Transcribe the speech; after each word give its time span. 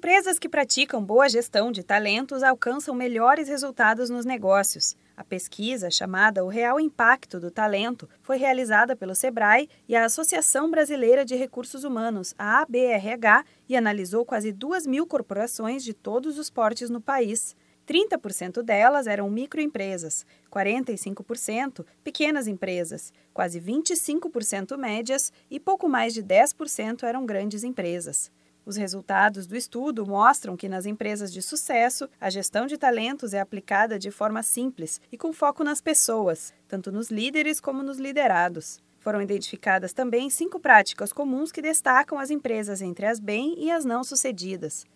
Empresas 0.00 0.38
que 0.38 0.48
praticam 0.48 1.04
boa 1.04 1.28
gestão 1.28 1.70
de 1.70 1.82
talentos 1.82 2.42
alcançam 2.42 2.94
melhores 2.94 3.50
resultados 3.50 4.08
nos 4.08 4.24
negócios. 4.24 4.96
A 5.14 5.22
pesquisa, 5.22 5.90
chamada 5.90 6.42
O 6.42 6.48
Real 6.48 6.80
Impacto 6.80 7.38
do 7.38 7.50
Talento, 7.50 8.08
foi 8.22 8.38
realizada 8.38 8.96
pelo 8.96 9.14
SEBRAE 9.14 9.68
e 9.86 9.94
a 9.94 10.06
Associação 10.06 10.70
Brasileira 10.70 11.22
de 11.22 11.36
Recursos 11.36 11.84
Humanos, 11.84 12.34
a 12.38 12.62
ABRH, 12.62 13.44
e 13.68 13.76
analisou 13.76 14.24
quase 14.24 14.52
2 14.52 14.86
mil 14.86 15.06
corporações 15.06 15.84
de 15.84 15.92
todos 15.92 16.38
os 16.38 16.48
portes 16.48 16.88
no 16.88 17.02
país. 17.02 17.54
30% 17.86 18.62
delas 18.62 19.06
eram 19.06 19.28
microempresas, 19.28 20.24
45% 20.50 21.84
pequenas 22.02 22.46
empresas, 22.48 23.12
quase 23.34 23.60
25% 23.60 24.78
médias 24.78 25.30
e 25.50 25.60
pouco 25.60 25.86
mais 25.90 26.14
de 26.14 26.22
10% 26.22 27.02
eram 27.02 27.26
grandes 27.26 27.64
empresas. 27.64 28.32
Os 28.70 28.76
resultados 28.76 29.48
do 29.48 29.56
estudo 29.56 30.06
mostram 30.06 30.56
que 30.56 30.68
nas 30.68 30.86
empresas 30.86 31.32
de 31.32 31.42
sucesso, 31.42 32.08
a 32.20 32.30
gestão 32.30 32.68
de 32.68 32.78
talentos 32.78 33.34
é 33.34 33.40
aplicada 33.40 33.98
de 33.98 34.12
forma 34.12 34.44
simples 34.44 35.00
e 35.10 35.18
com 35.18 35.32
foco 35.32 35.64
nas 35.64 35.80
pessoas, 35.80 36.54
tanto 36.68 36.92
nos 36.92 37.10
líderes 37.10 37.60
como 37.60 37.82
nos 37.82 37.98
liderados. 37.98 38.80
Foram 39.00 39.20
identificadas 39.20 39.92
também 39.92 40.30
cinco 40.30 40.60
práticas 40.60 41.12
comuns 41.12 41.50
que 41.50 41.60
destacam 41.60 42.16
as 42.16 42.30
empresas 42.30 42.80
entre 42.80 43.06
as 43.06 43.18
bem 43.18 43.56
e 43.58 43.72
as 43.72 43.84
não 43.84 44.04
sucedidas. 44.04 44.86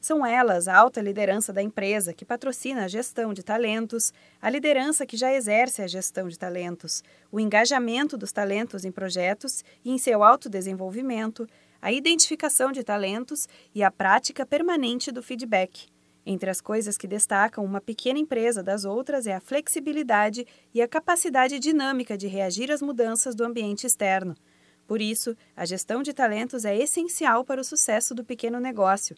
São 0.00 0.26
elas 0.26 0.66
a 0.66 0.76
alta 0.76 1.00
liderança 1.00 1.52
da 1.52 1.62
empresa, 1.62 2.12
que 2.12 2.24
patrocina 2.24 2.86
a 2.86 2.88
gestão 2.88 3.32
de 3.32 3.44
talentos, 3.44 4.12
a 4.42 4.50
liderança 4.50 5.06
que 5.06 5.16
já 5.16 5.32
exerce 5.32 5.82
a 5.82 5.86
gestão 5.86 6.26
de 6.26 6.36
talentos, 6.36 7.04
o 7.30 7.38
engajamento 7.38 8.18
dos 8.18 8.32
talentos 8.32 8.84
em 8.84 8.90
projetos 8.90 9.62
e 9.84 9.92
em 9.92 9.98
seu 9.98 10.24
autodesenvolvimento, 10.24 11.46
a 11.80 11.92
identificação 11.92 12.72
de 12.72 12.82
talentos 12.82 13.48
e 13.74 13.82
a 13.82 13.90
prática 13.90 14.44
permanente 14.44 15.10
do 15.10 15.22
feedback. 15.22 15.86
Entre 16.24 16.50
as 16.50 16.60
coisas 16.60 16.98
que 16.98 17.08
destacam 17.08 17.64
uma 17.64 17.80
pequena 17.80 18.18
empresa 18.18 18.62
das 18.62 18.84
outras 18.84 19.26
é 19.26 19.34
a 19.34 19.40
flexibilidade 19.40 20.46
e 20.74 20.82
a 20.82 20.88
capacidade 20.88 21.58
dinâmica 21.58 22.16
de 22.16 22.26
reagir 22.26 22.70
às 22.70 22.82
mudanças 22.82 23.34
do 23.34 23.44
ambiente 23.44 23.86
externo. 23.86 24.34
Por 24.86 25.00
isso, 25.00 25.36
a 25.56 25.64
gestão 25.64 26.02
de 26.02 26.12
talentos 26.12 26.64
é 26.64 26.76
essencial 26.76 27.44
para 27.44 27.60
o 27.60 27.64
sucesso 27.64 28.14
do 28.14 28.24
pequeno 28.24 28.60
negócio. 28.60 29.16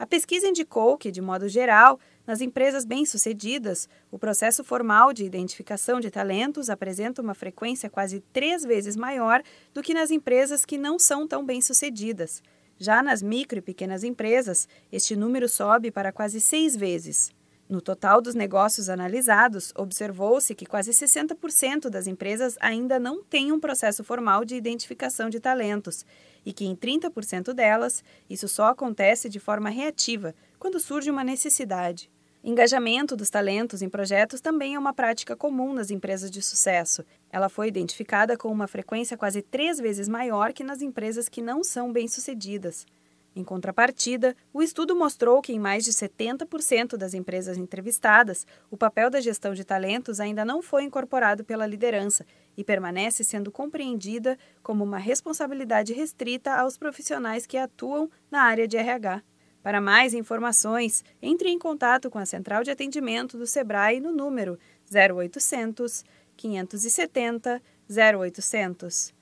A 0.00 0.06
pesquisa 0.06 0.48
indicou 0.48 0.96
que, 0.96 1.10
de 1.10 1.20
modo 1.20 1.46
geral, 1.46 2.00
nas 2.26 2.40
empresas 2.40 2.86
bem-sucedidas, 2.86 3.86
o 4.10 4.18
processo 4.18 4.64
formal 4.64 5.12
de 5.12 5.26
identificação 5.26 6.00
de 6.00 6.10
talentos 6.10 6.70
apresenta 6.70 7.20
uma 7.20 7.34
frequência 7.34 7.90
quase 7.90 8.20
três 8.32 8.64
vezes 8.64 8.96
maior 8.96 9.42
do 9.74 9.82
que 9.82 9.92
nas 9.92 10.10
empresas 10.10 10.64
que 10.64 10.78
não 10.78 10.98
são 10.98 11.28
tão 11.28 11.44
bem-sucedidas. 11.44 12.42
Já 12.78 13.02
nas 13.02 13.20
micro 13.22 13.58
e 13.58 13.60
pequenas 13.60 14.02
empresas, 14.02 14.66
este 14.90 15.14
número 15.14 15.46
sobe 15.46 15.90
para 15.90 16.10
quase 16.10 16.40
seis 16.40 16.74
vezes. 16.74 17.30
No 17.70 17.80
total 17.80 18.20
dos 18.20 18.34
negócios 18.34 18.88
analisados, 18.88 19.72
observou-se 19.78 20.56
que 20.56 20.66
quase 20.66 20.90
60% 20.90 21.88
das 21.88 22.08
empresas 22.08 22.56
ainda 22.60 22.98
não 22.98 23.22
têm 23.22 23.52
um 23.52 23.60
processo 23.60 24.02
formal 24.02 24.44
de 24.44 24.56
identificação 24.56 25.30
de 25.30 25.38
talentos 25.38 26.04
e 26.44 26.52
que 26.52 26.64
em 26.64 26.74
30% 26.74 27.52
delas 27.52 28.02
isso 28.28 28.48
só 28.48 28.70
acontece 28.70 29.28
de 29.28 29.38
forma 29.38 29.70
reativa, 29.70 30.34
quando 30.58 30.80
surge 30.80 31.12
uma 31.12 31.22
necessidade. 31.22 32.10
Engajamento 32.42 33.14
dos 33.14 33.30
talentos 33.30 33.82
em 33.82 33.88
projetos 33.88 34.40
também 34.40 34.74
é 34.74 34.78
uma 34.78 34.92
prática 34.92 35.36
comum 35.36 35.72
nas 35.72 35.92
empresas 35.92 36.28
de 36.28 36.42
sucesso. 36.42 37.04
Ela 37.30 37.48
foi 37.48 37.68
identificada 37.68 38.36
com 38.36 38.48
uma 38.48 38.66
frequência 38.66 39.16
quase 39.16 39.42
três 39.42 39.78
vezes 39.78 40.08
maior 40.08 40.52
que 40.52 40.64
nas 40.64 40.82
empresas 40.82 41.28
que 41.28 41.40
não 41.40 41.62
são 41.62 41.92
bem-sucedidas. 41.92 42.84
Em 43.34 43.44
contrapartida, 43.44 44.36
o 44.52 44.60
estudo 44.60 44.96
mostrou 44.96 45.40
que 45.40 45.52
em 45.52 45.58
mais 45.58 45.84
de 45.84 45.92
70% 45.92 46.96
das 46.96 47.14
empresas 47.14 47.56
entrevistadas, 47.56 48.44
o 48.70 48.76
papel 48.76 49.08
da 49.08 49.20
gestão 49.20 49.54
de 49.54 49.64
talentos 49.64 50.18
ainda 50.18 50.44
não 50.44 50.60
foi 50.60 50.82
incorporado 50.82 51.44
pela 51.44 51.66
liderança 51.66 52.26
e 52.56 52.64
permanece 52.64 53.22
sendo 53.22 53.52
compreendida 53.52 54.36
como 54.62 54.82
uma 54.82 54.98
responsabilidade 54.98 55.92
restrita 55.92 56.54
aos 56.54 56.76
profissionais 56.76 57.46
que 57.46 57.56
atuam 57.56 58.10
na 58.30 58.42
área 58.42 58.66
de 58.66 58.76
RH. 58.76 59.22
Para 59.62 59.80
mais 59.80 60.12
informações, 60.14 61.04
entre 61.20 61.50
em 61.50 61.58
contato 61.58 62.10
com 62.10 62.18
a 62.18 62.26
Central 62.26 62.64
de 62.64 62.70
Atendimento 62.70 63.38
do 63.38 63.46
Sebrae 63.46 64.00
no 64.00 64.10
número 64.10 64.58
0800 64.92 66.04
570 66.36 67.62
0800. 67.88 69.14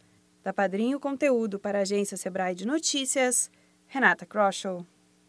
Da 0.42 0.52
Padrinho 0.52 1.00
Conteúdo 1.00 1.58
para 1.58 1.80
a 1.80 1.82
Agência 1.82 2.16
Sebrae 2.16 2.54
de 2.54 2.66
Notícias, 2.66 3.50
Renata 3.94 4.26
Kroschel. 4.26 4.84